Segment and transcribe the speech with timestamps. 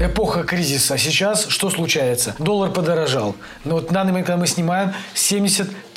[0.00, 0.96] Эпоха кризиса.
[0.96, 2.36] Сейчас что случается?
[2.38, 3.34] Доллар подорожал.
[3.64, 4.92] Но вот на данный момент, когда мы снимаем,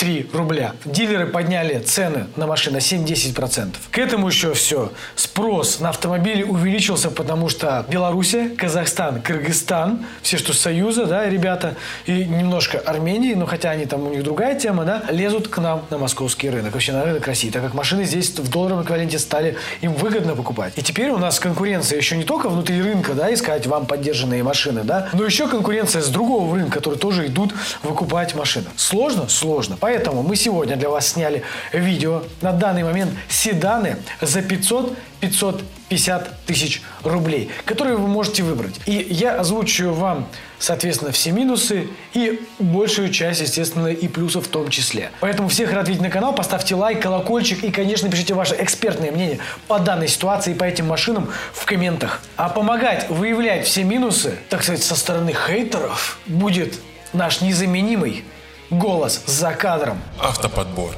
[0.02, 0.74] 73 рубля.
[0.84, 3.76] Дилеры подняли цены на машины на 7-10%.
[3.92, 4.92] К этому еще все.
[5.16, 12.26] Спрос на автомобили увеличился, потому что Белоруссия, Казахстан, Кыргызстан, все, что Союза, да, ребята, и
[12.26, 15.98] немножко Армении, но хотя они там, у них другая тема, да, лезут к нам на
[15.98, 19.94] московский рынок, вообще на рынок России, так как машины здесь в долларовом эквиваленте стали им
[19.94, 20.74] выгодно покупать.
[20.78, 24.84] И теперь у нас конкуренция еще не только внутри рынка, да, искать вам поддержанные машины,
[24.84, 28.68] да, но еще конкуренция с другого рынка, которые тоже идут выкупать машины.
[28.76, 29.28] Сложно?
[29.28, 29.78] Сложно.
[29.80, 29.91] Поэтому
[30.24, 32.24] мы сегодня для вас сняли видео.
[32.42, 38.80] На данный момент седаны за 500 550 тысяч рублей, которые вы можете выбрать.
[38.86, 40.28] И я озвучу вам,
[40.60, 45.12] соответственно, все минусы и большую часть, естественно, и плюсов в том числе.
[45.20, 49.40] Поэтому всех рад видеть на канал, поставьте лайк, колокольчик и, конечно, пишите ваше экспертное мнение
[49.68, 52.22] по данной ситуации, по этим машинам в комментах.
[52.36, 56.80] А помогать выявлять все минусы, так сказать, со стороны хейтеров будет
[57.14, 58.24] наш незаменимый
[58.72, 60.02] голос за кадром.
[60.20, 60.96] Автоподбор.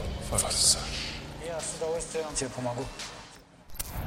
[1.46, 2.84] Я с удовольствием тебе помогу.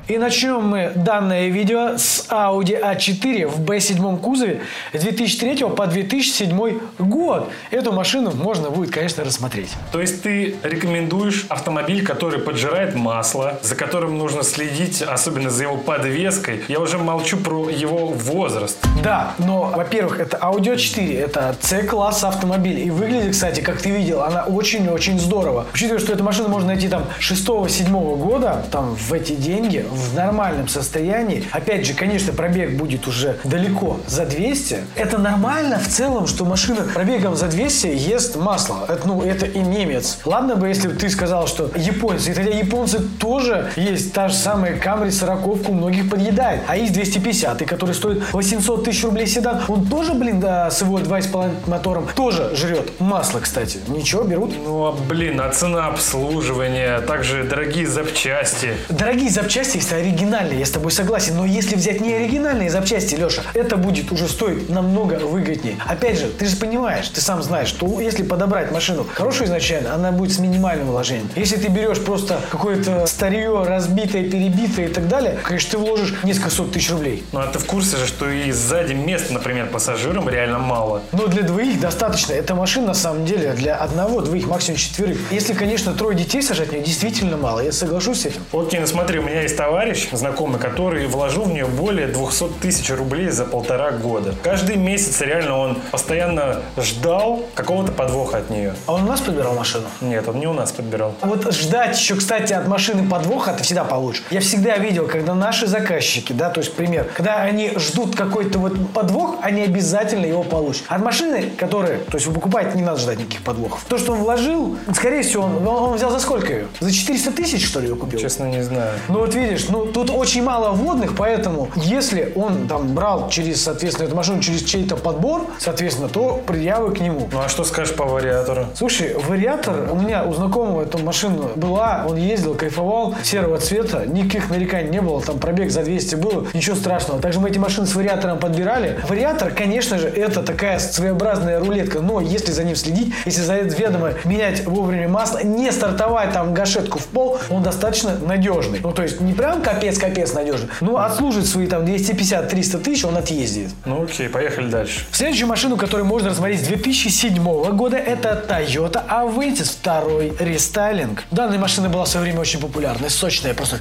[0.08, 4.60] И начнем мы данное видео с Audi A4 в B7 кузове
[4.92, 7.50] с 2003 по 2007 год.
[7.72, 9.70] Эту машину можно будет, конечно, рассмотреть.
[9.90, 15.76] То есть ты рекомендуешь автомобиль, который поджирает масло, за которым нужно следить, особенно за его
[15.76, 16.62] подвеской.
[16.68, 18.78] Я уже молчу про его возраст.
[19.02, 22.78] Да, но, во-первых, это Audi A4, это C-класс автомобиль.
[22.78, 25.66] И выглядит, кстати, как ты видел, она очень-очень здорово.
[25.74, 30.68] Учитывая, что эту машину можно найти там 6-7 года, там в эти деньги, в нормальном
[30.68, 36.44] состоянии, опять же, конечно, пробег будет уже далеко за 200, это нормально в целом, что
[36.44, 38.84] машина пробегом за 200 ест масло.
[38.88, 40.18] Это, ну, это и немец.
[40.24, 44.34] Ладно бы, если бы ты сказал, что японцы, и тогда японцы тоже есть та же
[44.34, 46.62] самая Camry 40 у многих подъедает.
[46.66, 50.98] А есть 250, который стоит 800 тысяч рублей седан, он тоже, блин, да, с его
[50.98, 53.78] 2,5 мотором тоже жрет масло, кстати.
[53.88, 54.52] Ничего, берут.
[54.64, 58.74] Ну, а, блин, а цена обслуживания, также дорогие запчасти.
[58.88, 61.36] Дорогие запчасти, кстати, оригинальные, я с тобой согласен.
[61.36, 65.76] Но если взять не оригинальные запчасти, Леша, это будет уже стоить намного выгоднее.
[65.86, 70.10] Опять же, ты же понимаешь, ты сам знаешь, что если подобрать машину хорошую изначально, она
[70.10, 71.28] будет с минимальным вложением.
[71.36, 76.50] Если ты берешь просто какое-то старье, разбитое, перебитое и так далее, конечно, ты вложишь несколько
[76.50, 77.22] сот тысяч рублей.
[77.30, 81.02] Ну, а ты в курсе же, что и сзади мест, например, пассажирам реально мало.
[81.12, 82.32] Но для двоих достаточно.
[82.32, 85.18] Эта машина, на самом деле, для одного, двоих, максимум четверых.
[85.30, 87.60] Если, конечно, трое детей сажать, мне действительно мало.
[87.60, 88.40] Я соглашусь с этим.
[88.52, 92.88] Окей, ну смотри, у меня есть товарищ, знакомый, который вложил в нее более 200 тысяч
[92.88, 94.34] рублей за полтора года.
[94.42, 98.74] Каждый месяц реально он постоянно ждал какого-то подвоха от нее.
[98.86, 99.84] А он у нас подбирал машину?
[100.00, 101.14] Нет, он не у нас подбирал.
[101.20, 104.24] А Вот ждать еще, кстати, от машины подвоха, ты всегда получишь.
[104.30, 108.92] Я всегда видел, когда наши заказчики, да, то есть пример, когда они ждут какой-то вот
[108.94, 110.84] подвох, они обязательно его получат.
[110.88, 113.84] От машины, которые, то есть вы покупаете, не надо ждать никаких подвохов.
[113.86, 116.66] То, что он вложил, скорее всего, он, он взял за сколько ее?
[116.80, 118.18] За 400 тысяч, что ли, ее купил?
[118.18, 118.92] Честно, не знаю.
[119.08, 124.06] Ну вот видишь, ну тут очень мало вводных, поэтому если он там брал через, соответственно,
[124.06, 127.28] эту машину через чей-то подбор, соответственно, то предъявы к нему.
[127.32, 128.66] Ну а что скажешь по вариатору?
[128.74, 134.50] Слушай, вариатор, у меня у знакомого эта машина была, он ездил, кайфовал, серого цвета, никаких
[134.50, 137.20] нареканий не было, там пробег за 200 было, ничего страшного.
[137.20, 138.98] Также мы эти машины с вариатором подбирали.
[139.08, 143.74] Вариатор, конечно же, это такая своеобразная рулетка, но если за ним следить, если за это
[143.74, 148.80] ведомо менять вовремя масло, не стартовать там гашетку в пол, он достаточно надежный.
[148.82, 153.70] Ну, то есть не прям капец-капец надежный, но отслужит свои там 250-300 тысяч, он отъездит.
[153.84, 155.04] Ну окей, поехали дальше.
[155.12, 157.42] Следующую машину, которую можно рассмотреть с 2007
[157.76, 161.24] года, это Toyota Avensis 2 рестайлинг.
[161.30, 163.78] Данная машина была в свое время очень популярной, сочная, просто...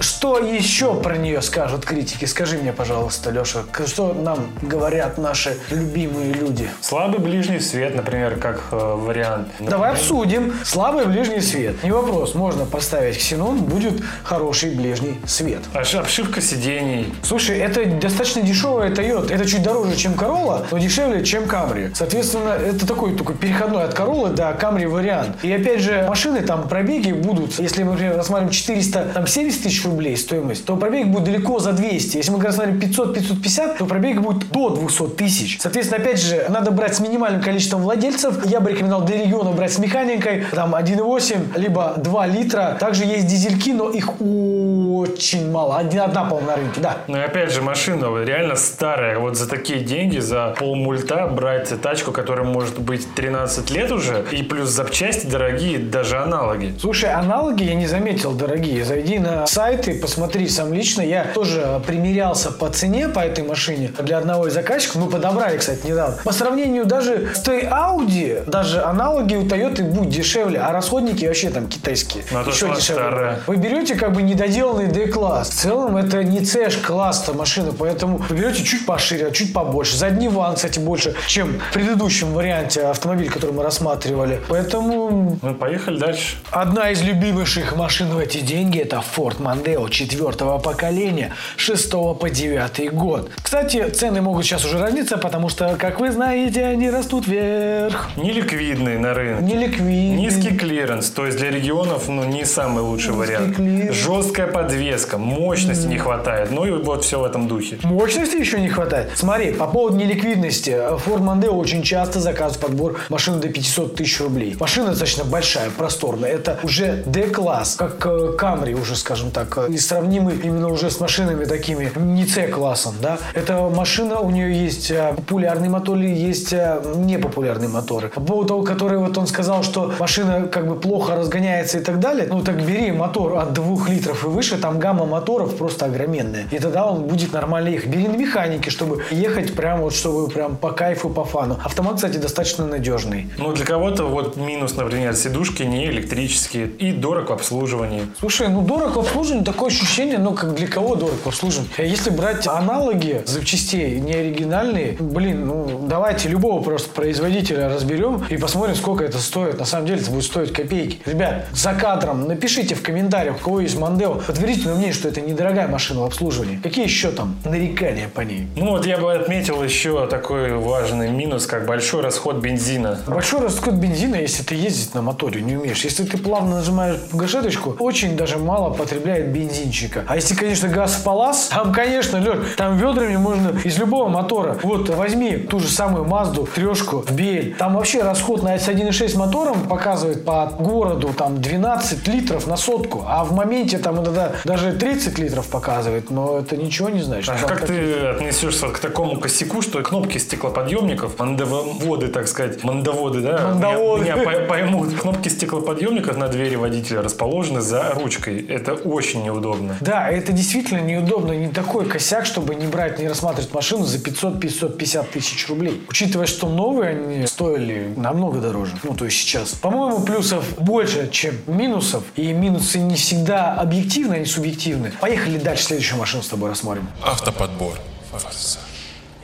[0.00, 2.24] Что еще про нее скажут критики?
[2.24, 6.68] Скажи мне, пожалуйста, Леша, что нам говорят наши любимые люди?
[6.80, 9.48] Слабый ближний свет, например, как э, вариант.
[9.60, 10.52] Давай обсудим.
[10.64, 11.82] Слабый ближний свет.
[11.82, 15.60] Не вопрос, можно поставить ксенон, будет хороший ближний свет.
[15.74, 17.14] Аж- Обшивка сидений.
[17.22, 19.32] Слушай, это достаточно дешевая Toyota.
[19.32, 21.92] Это чуть дороже, чем Corolla, но дешевле, чем Camry.
[21.94, 25.36] Соответственно, это такой такой переходной от Corolla до Camry вариант.
[25.42, 30.64] И опять же, машины там пробеги будут, если мы, например, рассматриваем 470 тысяч рублей стоимость,
[30.64, 32.16] то пробег будет далеко за 200.
[32.16, 35.58] Если мы рассматриваем 500-550, то пробег будет до 200 тысяч.
[35.60, 38.44] Соответственно, опять же, надо брать с минимальным количеством владельцев.
[38.46, 42.76] Я бы рекомендовал для региона брать с механикой, там 1,8, либо 2 литра.
[42.78, 45.78] Также есть дизельки, но их очень мало.
[45.78, 46.96] Одна, одна по-моему, на рынке, да.
[47.06, 49.18] Ну и опять же, машина реально старая.
[49.18, 54.42] Вот за такие деньги, за полмульта брать тачку, которая может быть 13 лет уже, и
[54.42, 56.74] плюс запчасти дорогие, даже аналоги.
[56.80, 58.84] Слушай, аналоги я не заметил дорогие.
[58.84, 59.46] Зайди на
[59.76, 61.02] сайты, посмотри сам лично.
[61.02, 64.96] Я тоже примерялся по цене по этой машине для одного из заказчиков.
[64.96, 66.16] Мы подобрали, кстати, недавно.
[66.24, 71.50] По сравнению даже с той Audi, даже аналоги у Toyota будут дешевле, а расходники вообще
[71.50, 72.24] там китайские.
[72.30, 72.80] Ну, а то, Еще дешевле.
[73.02, 73.40] старая.
[73.46, 75.50] Вы берете как бы недоделанный D-класс.
[75.50, 79.96] В целом это не C-класс машина, поэтому вы берете чуть пошире, чуть побольше.
[79.96, 84.40] Задний ван, кстати, больше, чем в предыдущем варианте автомобиля, который мы рассматривали.
[84.48, 86.36] Поэтому Ну, поехали дальше.
[86.50, 92.92] Одна из любимейших машин в эти деньги это Ford Mondeo четвертого поколения, 6 по 9
[92.92, 93.30] год.
[93.42, 98.10] Кстати, цены могут сейчас уже разниться, потому что, как вы знаете, они растут вверх.
[98.16, 99.42] Неликвидный на рынке.
[99.44, 100.16] Не ликвидный.
[100.16, 103.56] Низкий клиренс, то есть для регионов ну, не самый лучший Низкий вариант.
[103.56, 103.96] клиренс.
[103.96, 106.50] Жесткая подвеска, мощности не хватает.
[106.50, 107.78] Ну и вот все в этом духе.
[107.82, 109.10] Мощности еще не хватает.
[109.14, 110.70] Смотри, по поводу неликвидности.
[110.70, 114.56] Ford Mondeo очень часто заказывает подбор машины до 500 тысяч рублей.
[114.58, 116.30] Машина достаточно большая, просторная.
[116.30, 119.55] Это уже D-класс, как э, Camry уже, скажем так.
[119.64, 123.18] И сравнимый именно уже с машинами такими не C-классом, да.
[123.34, 128.08] Эта машина, у нее есть э, популярные моторы, есть э, непопулярные моторы.
[128.08, 132.00] По поводу того, который вот он сказал, что машина как бы плохо разгоняется и так
[132.00, 136.46] далее, ну так бери мотор от 2 литров и выше, там гамма моторов просто огроменная.
[136.50, 137.88] И тогда он будет нормально ехать.
[137.90, 141.58] Бери на механике, чтобы ехать прям вот, чтобы прям по кайфу, по фану.
[141.64, 143.30] Автомат, кстати, достаточно надежный.
[143.38, 148.02] Ну, для кого-то вот минус, например, сидушки не электрические и дорог в обслуживании.
[148.20, 151.70] Слушай, ну дорого в обслуживании, такое ощущение, ну как для кого дорого в обслуживании?
[151.78, 158.74] Если брать аналоги запчастей, не оригинальные, блин, ну давайте любого просто производителя разберем и посмотрим,
[158.74, 159.58] сколько это стоит.
[159.58, 160.98] На самом деле это будет стоить копейки.
[161.06, 165.20] Ребят, за кадром напишите в комментариях, у кого есть Мандео, подтвердите мне мнение, что это
[165.20, 166.58] недорогая машина в обслуживании.
[166.62, 168.48] Какие еще там нарекания по ней?
[168.56, 172.98] Ну вот я бы отметил еще такой важный минус, как большой расход бензина.
[173.06, 175.84] Большой расход бензина, если ты ездить на моторе не умеешь.
[175.84, 180.04] Если ты плавно нажимаешь гашеточку, очень даже мало потребляет бензинчика.
[180.06, 184.58] А если, конечно, газ в палас, там, конечно, Леш, там ведрами можно из любого мотора.
[184.62, 187.54] Вот, возьми ту же самую Мазду, трешку, BL.
[187.56, 193.04] Там вообще расход на с 1.6 мотором показывает по городу там 12 литров на сотку.
[193.06, 196.10] А в моменте там иногда даже 30 литров показывает.
[196.10, 197.28] Но это ничего не значит.
[197.34, 203.20] А Там как ты отнесешься к такому косяку, что кнопки стеклоподъемников, мандоводы, так сказать, мандоводы,
[203.20, 203.40] да?
[203.48, 204.04] Мандоводы.
[204.04, 204.94] Меня, меня пой- поймут.
[204.94, 208.46] Кнопки стеклоподъемников на двери водителя расположены за ручкой.
[208.46, 209.76] Это очень неудобно.
[209.80, 211.32] Да, это действительно неудобно.
[211.32, 215.84] Не такой косяк, чтобы не брать, не рассматривать машину за 500-550 тысяч рублей.
[215.88, 218.72] Учитывая, что новые они стоили намного дороже.
[218.82, 219.50] Ну, то есть сейчас.
[219.52, 222.04] По-моему, плюсов больше, чем минусов.
[222.16, 224.92] И минусы не всегда объективны, они субъективны.
[225.00, 225.64] Поехали дальше.
[225.64, 226.88] Следующую машину с тобой рассмотрим.
[227.04, 227.78] Автоподбор.
[228.10, 228.58] Форсаж.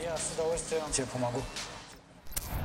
[0.03, 1.41] Я с удовольствием тебе помогу.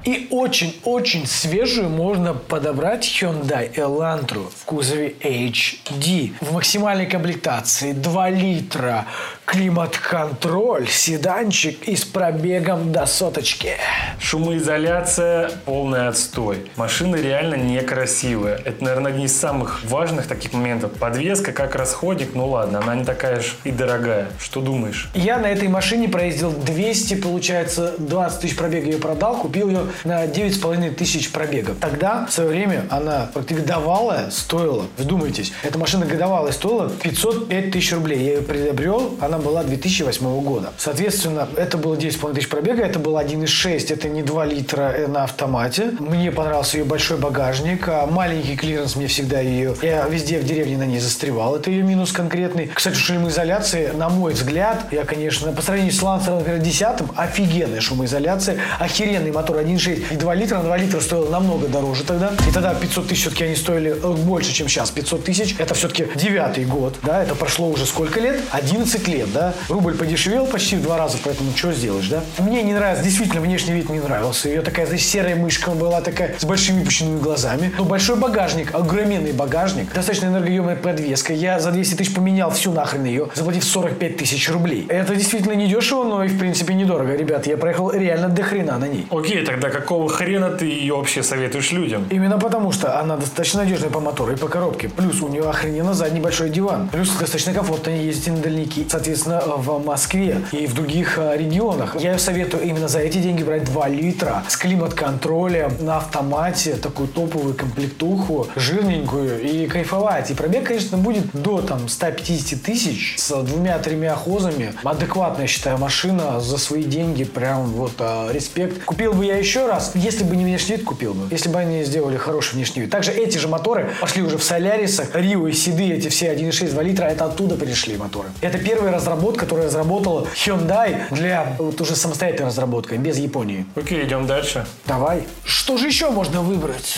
[0.07, 6.33] И очень-очень свежую можно подобрать Hyundai Elantra в кузове HD.
[6.39, 9.05] В максимальной комплектации 2 литра,
[9.47, 13.77] климат-контроль, седанчик и с пробегом до соточки.
[14.19, 16.69] Шумоизоляция– полный отстой.
[16.75, 18.59] Машина реально некрасивая.
[18.65, 20.91] Это, наверное, один из самых важных таких моментов.
[20.99, 24.27] Подвеска как расходник, ну ладно, она не такая же и дорогая.
[24.37, 25.09] Что думаешь?
[25.13, 30.25] Я на этой машине проездил 200, получается, 20 тысяч пробега ее продал, купил ее на
[30.25, 31.77] 9,5 тысяч пробегов.
[31.79, 38.19] Тогда, в свое время, она годовалая стоила, вдумайтесь, эта машина годовалая стоила 505 тысяч рублей.
[38.19, 40.73] Я ее приобрел, она была 2008 года.
[40.77, 45.23] Соответственно, это было 9,5 тысяч пробега, это был 1,6, это не 2 литра э, на
[45.23, 45.91] автомате.
[45.99, 49.75] Мне понравился ее большой багажник, а маленький клиренс мне всегда ее...
[49.81, 52.67] Я везде в деревне на ней застревал, это ее минус конкретный.
[52.67, 58.59] Кстати, шумоизоляция, на мой взгляд, я, конечно, по сравнению с Lancer, например, 10 офигенная шумоизоляция,
[58.79, 62.33] охеренный мотор 1.6 и 2 литра, на 2 литра стоило намного дороже тогда.
[62.47, 64.91] И тогда 500 тысяч все-таки они стоили э, больше, чем сейчас.
[64.91, 68.41] 500 тысяч, это все-таки девятый год, да, это прошло уже сколько лет?
[68.51, 69.53] 11 лет, да.
[69.69, 72.23] Рубль подешевел почти в два раза, поэтому что сделаешь, да?
[72.39, 74.49] Мне не нравится, действительно, внешний вид не нравился.
[74.49, 77.71] Ее такая, знаешь, серая мышка была такая, с большими выпущенными глазами.
[77.77, 81.33] Но большой багажник, огроменный багажник, достаточно энергоемная подвеска.
[81.33, 84.85] Я за 200 тысяч поменял всю нахрен ее, заплатив 45 тысяч рублей.
[84.89, 87.15] Это действительно не дешево, но и в принципе недорого.
[87.15, 89.07] Ребят, я проехал реально до хрена на ней.
[89.09, 92.07] Окей, тогда какого хрена ты ее вообще советуешь людям?
[92.09, 94.89] Именно потому, что она достаточно надежная по мотору и по коробке.
[94.89, 96.89] Плюс у нее охрененно задний большой диван.
[96.89, 98.85] Плюс достаточно комфортно ездить на дальники.
[98.89, 101.95] Соответственно, соответственно, в Москве и в других э, регионах.
[101.99, 107.55] Я советую именно за эти деньги брать 2 литра с климат-контролем на автомате, такую топовую
[107.55, 110.31] комплектуху, жирненькую и кайфовать.
[110.31, 114.73] И пробег, конечно, будет до там 150 тысяч с двумя-тремя хозами.
[114.83, 117.23] Адекватная, считаю, машина за свои деньги.
[117.23, 118.83] Прям вот э, респект.
[118.85, 121.27] Купил бы я еще раз, если бы не внешний вид, купил бы.
[121.31, 122.91] Если бы они сделали хороший внешний вид.
[122.91, 125.15] Также эти же моторы пошли уже в Солярисах.
[125.15, 128.29] Рио и Седы, эти все 1.6 2 литра, это оттуда пришли моторы.
[128.41, 133.65] Это первая разработка, которую разработала Hyundai для вот уже самостоятельной разработки, без Японии.
[133.75, 134.65] Окей, идем дальше.
[134.85, 135.25] Давай.
[135.45, 136.95] Что же еще можно выбрать?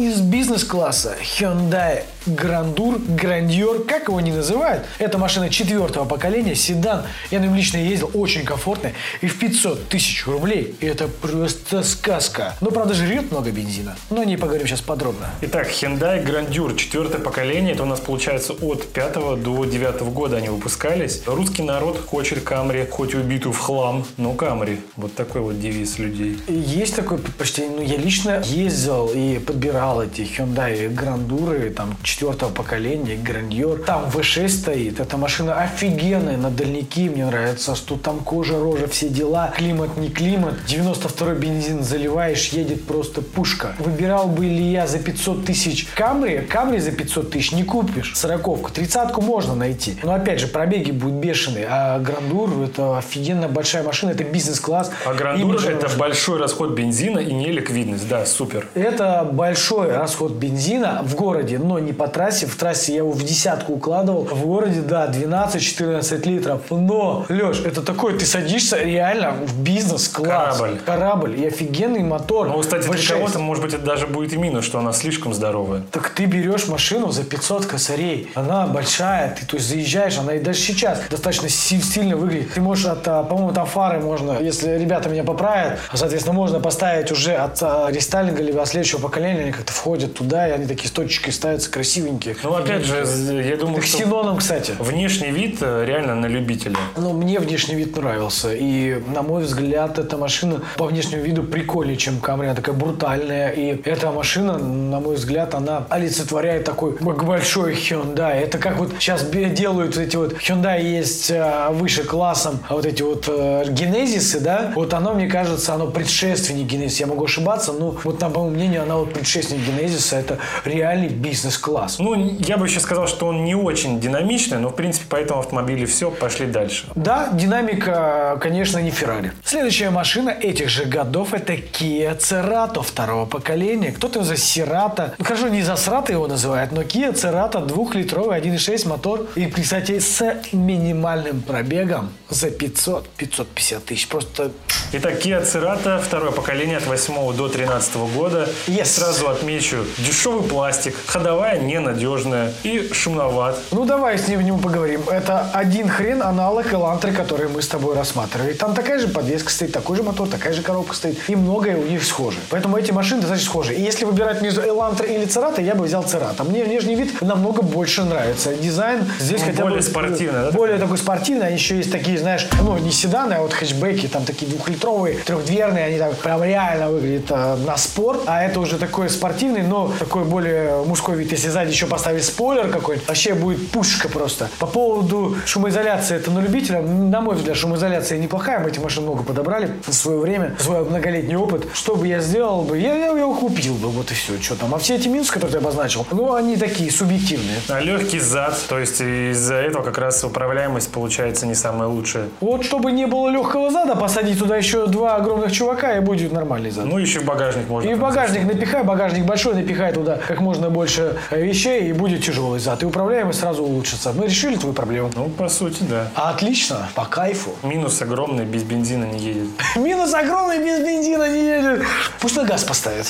[0.00, 4.86] Из бизнес-класса Hyundai Grandeur, Grandeur, как его не называют.
[4.98, 7.04] Это машина четвертого поколения, седан.
[7.30, 8.94] Я на нем лично ездил, очень комфортный.
[9.20, 10.74] И в 500 тысяч рублей.
[10.80, 12.54] Это просто сказка.
[12.62, 13.94] Но, правда, жрет много бензина.
[14.08, 15.28] Но о ней поговорим сейчас подробно.
[15.42, 17.74] Итак, Hyundai Grandeur, четвертое поколение.
[17.74, 21.22] Это у нас получается от 5 до 9 года они выпускались.
[21.26, 24.80] Русский народ хочет Камри, хоть убитую в хлам, но Камри.
[24.96, 26.38] Вот такой вот девиз людей.
[26.48, 27.70] Есть такое предпочтение.
[27.76, 33.82] Ну, я лично ездил и подбирал эти Hyundai Грандуры, там, четвертого поколения, Грандьор.
[33.84, 35.00] Там V6 стоит.
[35.00, 37.08] Эта машина офигенная на дальники.
[37.08, 39.52] Мне нравится, что там кожа, рожа, все дела.
[39.56, 40.54] Климат, не климат.
[40.66, 43.74] 92 бензин заливаешь, едет просто пушка.
[43.78, 46.46] Выбирал бы ли я за 500 тысяч Камри?
[46.48, 48.12] Камри за 500 тысяч не купишь.
[48.14, 48.70] Сороковку.
[48.70, 49.96] Тридцатку можно найти.
[50.02, 51.66] Но опять же, пробеги будут бешеные.
[51.68, 54.10] А Грандур это офигенно большая машина.
[54.10, 54.92] Это бизнес-класс.
[55.04, 58.08] А Грандур это большой расход бензина и неликвидность.
[58.08, 58.68] Да, супер.
[58.74, 62.46] Это большой расход бензина в городе, но не по трассе.
[62.46, 64.24] В трассе я его в десятку укладывал.
[64.24, 66.62] В городе, да, 12-14 литров.
[66.70, 70.58] Но, Леш, это такой, ты садишься реально в бизнес-класс.
[70.58, 70.78] Корабль.
[70.84, 71.40] Корабль.
[71.40, 72.48] И офигенный мотор.
[72.48, 73.08] Но, кстати, для V6.
[73.14, 75.82] кого-то, может быть, это даже будет и минус, что она слишком здоровая.
[75.90, 78.30] Так ты берешь машину за 500 косарей.
[78.34, 82.52] Она большая, ты то есть заезжаешь, она и даже сейчас достаточно си- сильно выглядит.
[82.54, 87.10] Ты можешь от, а, по-моему, там фары можно, если ребята меня поправят, соответственно, можно поставить
[87.12, 90.88] уже от а, рестайлинга либо от следующего поколения, они как-то входят туда, и они такие
[90.88, 92.36] с точечкой ставятся красивенькие.
[92.42, 93.04] Ну, опять же,
[93.42, 94.74] я думаю, Это что ксеноном, кстати.
[94.78, 96.76] внешний вид э, реально на любителя.
[96.96, 98.54] Ну, мне внешний вид нравился.
[98.54, 102.46] И, на мой взгляд, эта машина по внешнему виду прикольнее, чем Камри.
[102.46, 103.50] Она такая брутальная.
[103.50, 108.40] И эта машина, на мой взгляд, она олицетворяет такой большой Hyundai.
[108.40, 110.34] Это как вот сейчас делают эти вот...
[110.34, 114.72] Hyundai есть э, выше классом, а вот эти вот э, генезисы, да?
[114.74, 117.00] Вот оно, мне кажется, оно предшественник генезиса.
[117.00, 120.16] Я могу ошибаться, но вот по моему мнению, она вот предшественник генезиса.
[120.16, 121.98] Это реальный бизнес-класс.
[121.98, 125.40] Ну, я бы еще сказал, что он не очень динамичный, но, в принципе, по этому
[125.40, 126.86] автомобилю все, пошли дальше.
[126.94, 129.32] Да, динамика, конечно, не Феррари.
[129.44, 133.92] Следующая машина этих же годов это Kia Cerato второго поколения.
[133.92, 138.88] Кто-то за Cerato, ну хорошо, не за Cerato его называют, но Kia Cerato двухлитровый 1.6
[138.88, 139.26] мотор.
[139.34, 144.08] И, кстати, с минимальным пробегом за 500-550 тысяч.
[144.08, 144.50] Просто
[144.92, 148.48] Итак, Kia Cerato, второе поколение от 8 до 13 года.
[148.66, 148.86] Yes.
[148.86, 153.58] Сразу отмечу, дешевый пластик, ходовая ненадежная и шумноват.
[153.72, 155.02] Ну, давай с ним поговорим.
[155.10, 158.52] Это один хрен аналог Элантры, который мы с тобой рассматривали.
[158.52, 161.18] Там такая же подвеска стоит, такой же мотор, такая же коробка стоит.
[161.28, 162.38] И многое у них схоже.
[162.50, 163.74] Поэтому эти машины достаточно схожи.
[163.74, 166.44] И если выбирать между Элантрой или Церато, я бы взял Церато.
[166.44, 168.54] Мне внешний вид намного больше нравится.
[168.54, 169.70] Дизайн здесь Ну, хотя бы...
[169.70, 171.46] более спортивный, да, Более такой спортивный.
[171.46, 175.86] Они еще есть такие, знаешь, ну, не седаны, а вот хэтчбеки, там такие двухлитровые, трехдверные.
[175.86, 178.20] Они там прям реально выглядят э, на спорт.
[178.26, 181.30] А это уже такой спортивный, но такой более мужской вид.
[181.30, 184.48] Если сзади еще поставить спойлер какой-нибудь, вообще будет пушка просто.
[184.58, 186.82] По поводу шумоизоляции, это на любителя.
[186.82, 188.58] На мой взгляд, шумоизоляция неплохая.
[188.58, 191.66] Мы эти машины много подобрали в свое время, свой многолетний опыт.
[191.74, 192.78] Что бы я сделал бы?
[192.78, 194.40] Я, я его купил бы, вот и все.
[194.40, 194.74] Что там?
[194.74, 197.58] А все эти минусы, которые ты обозначил, ну, они такие субъективные.
[197.68, 202.26] А легкий зад, то есть из-за этого как раз управляемость получается не самая лучшая.
[202.40, 206.70] Вот чтобы не было легкого зада, посадить туда еще два огромных чувака, и будет нормальный
[206.70, 206.84] зад.
[206.84, 207.88] Ну, еще в багажник можно.
[207.88, 212.60] И в багажник напихай, багажник большой, напихай туда как можно больше вещей, и будет тяжелый
[212.60, 212.82] зад.
[212.82, 214.12] И управляемость сразу улучшится.
[214.12, 215.10] Мы решили твою проблему.
[215.14, 216.10] Ну, по сути, да.
[216.14, 217.54] Отлично, по кайфу.
[217.62, 219.48] Минус огромный, без бензина не едет.
[219.76, 221.86] Минус огромный, без бензина не едет.
[222.20, 223.06] Пусть на газ поставит.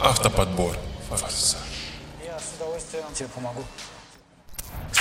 [0.00, 0.72] Автоподбор.
[1.10, 3.62] Я с удовольствием тебе помогу.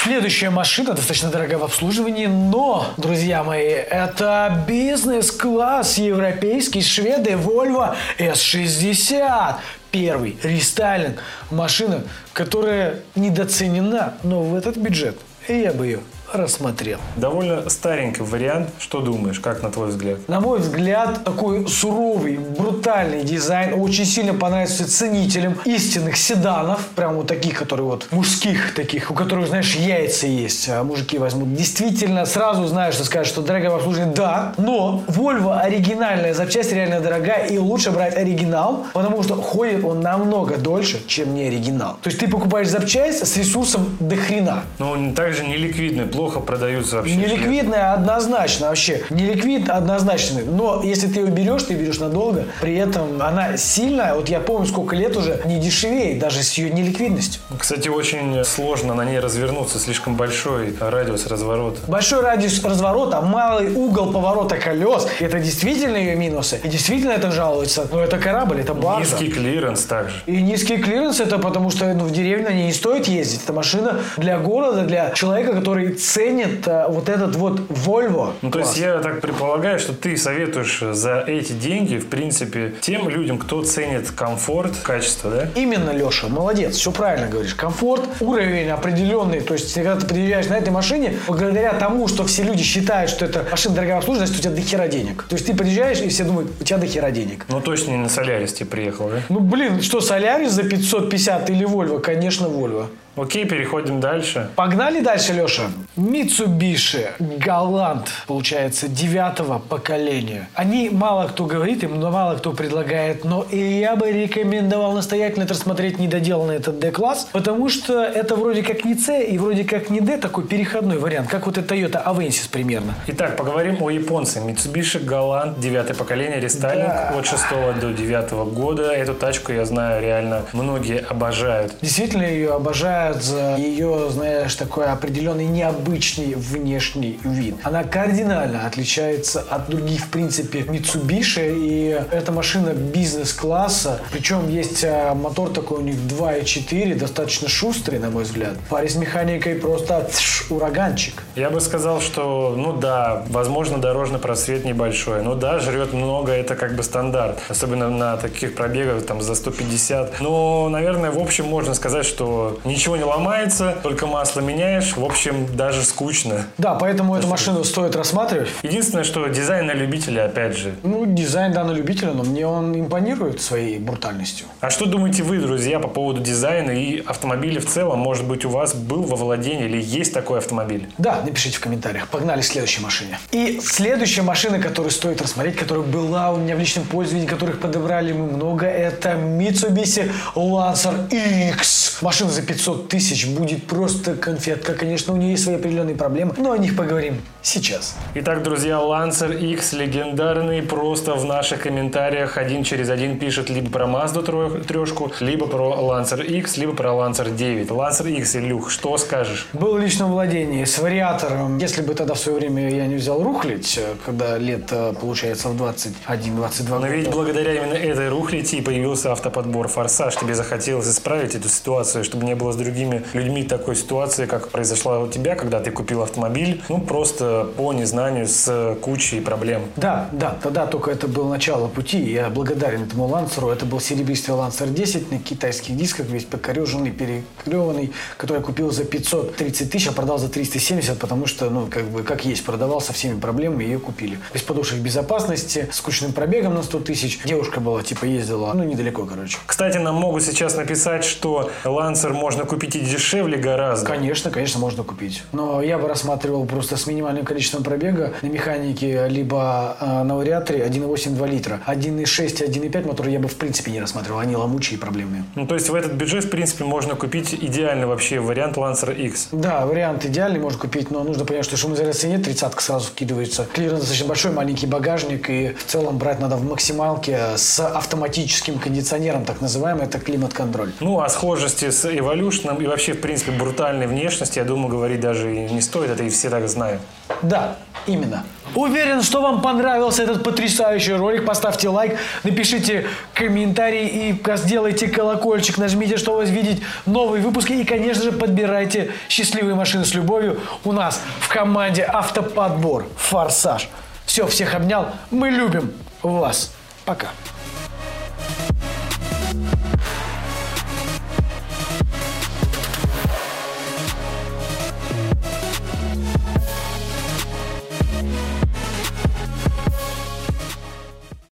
[0.03, 9.58] Следующая машина достаточно дорогая в обслуживании, но, друзья мои, это бизнес-класс европейский шведы Volvo S60.
[9.91, 11.22] Первый рестайлинг.
[11.51, 12.01] Машина,
[12.34, 16.00] которая недооценена, но в этот бюджет я бы ее
[16.33, 17.00] рассмотрел.
[17.15, 18.69] Довольно старенький вариант.
[18.79, 20.27] Что думаешь, как на твой взгляд?
[20.27, 27.27] На мой взгляд, такой суровый, брутальный дизайн очень сильно понравится ценителям истинных седанов, прям вот
[27.27, 31.53] таких, которые вот мужских таких, у которых, знаешь, яйца есть, а мужики возьмут.
[31.53, 37.45] Действительно, сразу знаешь, что скажешь, что дорогое обслуживание, да, но Volvo оригинальная запчасть реально дорогая,
[37.47, 41.97] и лучше брать оригинал, потому что ходит он намного дольше, чем не оригинал.
[42.01, 44.63] То есть ты покупаешь запчасть с ресурсом до хрена.
[44.79, 47.15] Но он также неликвидный, плохо продаются вообще.
[47.15, 49.01] Неликвидная однозначно вообще.
[49.09, 50.41] Неликвид однозначно.
[50.45, 52.45] Но если ты ее берешь, ты берешь надолго.
[52.61, 54.13] При этом она сильная.
[54.13, 57.41] Вот я помню, сколько лет уже не дешевеет, даже с ее неликвидностью.
[57.57, 61.79] Кстати, очень сложно на ней развернуться, слишком большой радиус разворота.
[61.87, 65.07] Большой радиус разворота, малый угол поворота колес.
[65.19, 66.59] Это действительно ее минусы.
[66.63, 67.87] И действительно это жалуется.
[67.91, 69.17] Но это корабль, это баржа.
[69.17, 70.17] Низкий клиренс также.
[70.27, 73.41] И низкий клиренс это потому, что ну, в деревне не стоит ездить.
[73.43, 78.33] Это машина для города, для человека, который ценит а, вот этот вот Volvo.
[78.41, 78.77] Ну, то есть Класс.
[78.77, 84.11] я так предполагаю, что ты советуешь за эти деньги, в принципе, тем людям, кто ценит
[84.11, 85.49] комфорт, качество, да?
[85.55, 87.55] Именно, Леша, молодец, все правильно говоришь.
[87.55, 89.39] Комфорт, уровень определенный.
[89.39, 93.25] То есть, когда ты приезжаешь на этой машине, благодаря тому, что все люди считают, что
[93.25, 95.23] это машина дорогого обслуживания, значит, у тебя дохера денег.
[95.29, 97.45] То есть, ты приезжаешь, и все думают, у тебя дохера денег.
[97.47, 99.21] Ну, точно не на Солярис ты приехал, да?
[99.29, 102.01] Ну, блин, что, Солярис за 550 или Volvo?
[102.01, 102.87] Конечно, Volvo.
[103.17, 104.49] Окей, переходим дальше.
[104.55, 105.63] Погнали дальше, Леша.
[105.97, 110.47] Mitsubishi Galant, получается, девятого поколения.
[110.53, 115.53] Они мало кто говорит, им мало кто предлагает, но и я бы рекомендовал настоятельно это
[115.53, 119.99] рассмотреть недоделанный этот D-класс, потому что это вроде как не C и вроде как не
[119.99, 122.93] D, такой переходной вариант, как вот это Toyota Avensis примерно.
[123.07, 124.39] Итак, поговорим о японце.
[124.39, 127.13] Mitsubishi Galant, девятое поколение, рестайлинг Да.
[127.17, 127.43] от 6
[127.81, 128.91] до 9 года.
[128.93, 131.73] Эту тачку, я знаю, реально многие обожают.
[131.81, 137.55] Действительно ее обожают за ее, знаешь, такой определенный необычный внешний вид.
[137.63, 141.55] Она кардинально отличается от других, в принципе, Mitsubishi.
[141.55, 144.01] И эта машина бизнес-класса.
[144.12, 148.55] Причем есть а, мотор такой у них 2.4, достаточно шустрый, на мой взгляд.
[148.70, 151.24] В с механикой просто тш, ураганчик.
[151.36, 155.24] Я бы сказал, что, ну да, возможно, дорожный просвет небольшой.
[155.24, 157.39] Ну да, жрет много, это как бы стандарт.
[157.50, 160.20] Особенно на таких пробегах, там, за 150.
[160.20, 164.95] Но, наверное, в общем, можно сказать, что ничего не ломается, только масло меняешь.
[164.95, 166.45] В общем, даже скучно.
[166.57, 168.50] Да, поэтому эту машину стоит рассматривать.
[168.63, 170.75] Единственное, что дизайн на любителя, опять же.
[170.83, 174.48] Ну, дизайн, да, на любителя, но мне он импонирует своей брутальностью.
[174.60, 178.00] А что думаете вы, друзья, по поводу дизайна и автомобиля в целом?
[178.00, 180.89] Может быть, у вас был во владении или есть такой автомобиль?
[180.98, 182.07] Да, напишите в комментариях.
[182.07, 183.19] Погнали к следующей машине.
[183.31, 188.13] И следующая машина, которую стоит рассмотреть, которая была у меня в личном пользовании, которых подобрали
[188.13, 191.09] мы много, это Mitsubishi Lancer
[191.51, 192.00] X.
[192.01, 194.74] Машина за 500 тысяч будет просто конфетка.
[194.74, 197.96] Конечно, у нее есть свои определенные проблемы, но о них поговорим сейчас.
[198.15, 200.61] Итак, друзья, Lancer X легендарный.
[200.61, 205.75] Просто в наших комментариях один через один пишет либо про Mazda тро- трешку, либо про
[205.79, 207.70] Lancer X, либо про Lancer 9.
[207.70, 209.48] Lancer X, Илюх, что скажешь?
[209.53, 211.57] Был в личном владении с вариатором.
[211.57, 215.55] Если бы тогда в свое время я не взял рухлить, когда лет, э, получается, в
[215.61, 220.15] 21-22 Но ведь благодаря именно этой рухляти и появился автоподбор «Форсаж».
[220.15, 222.71] Тебе захотелось исправить эту ситуацию, чтобы не было с другими
[223.14, 228.27] людьми такой ситуации, как произошла у тебя, когда ты купил автомобиль, ну, просто по незнанию
[228.27, 229.64] с кучей проблем.
[229.75, 232.00] Да, да, тогда только это было начало пути.
[232.00, 233.50] Я благодарен этому лансеру.
[233.50, 238.86] Это был серебристый лансер 10 на китайских дисках, весь покореженный, переклеванный, который я купил за
[238.86, 242.94] 530 тысяч, а продал за 370, потому что, ну, как бы, как есть, продавал со
[242.94, 244.20] всеми проблемами, ее купили.
[244.34, 247.20] Без подушек безопасности, с скучным пробегом на 100 тысяч.
[247.25, 249.40] Девушка была, типа, ездила, ну, недалеко, короче.
[249.46, 253.85] Кстати, нам могут сейчас написать, что Lancer можно купить и дешевле гораздо.
[253.85, 255.24] Конечно, конечно, можно купить.
[255.31, 260.65] Но я бы рассматривал просто с минимальным количеством пробега на механике, либо э, на вариаторе
[260.65, 261.61] 1.8-2 литра.
[261.67, 264.19] 1.6 и 1.5 моторы я бы в принципе не рассматривал.
[264.19, 265.24] Они ломучие и проблемные.
[265.35, 269.29] Ну, то есть в этот бюджет, в принципе, можно купить идеальный вообще вариант Lancer X.
[269.31, 273.47] Да, вариант идеальный, можно купить, но нужно понять, что шумоизоляции нет, тридцатка сразу вкидывается.
[273.53, 279.25] Клиренс достаточно большой, маленький багажник, и в целом брать надо в максималке с автоматическим кондиционером,
[279.25, 280.71] так называемый, это климат-контроль.
[280.79, 285.33] Ну, о схожести с Evolution и вообще, в принципе, брутальной внешности, я думаю, говорить даже
[285.33, 286.81] и не стоит, это и все так знают.
[287.22, 287.55] Да,
[287.87, 288.24] именно.
[288.55, 291.25] Уверен, что вам понравился этот потрясающий ролик.
[291.25, 297.53] Поставьте лайк, напишите комментарий и сделайте колокольчик, нажмите, чтобы вас видеть новые выпуски.
[297.53, 303.70] И, конечно же, подбирайте счастливые машины с любовью у нас в команде Автоподбор Форсаж.
[304.05, 304.87] Все, всех обнял.
[305.09, 306.51] Мы любим вас.
[306.85, 307.07] Пока.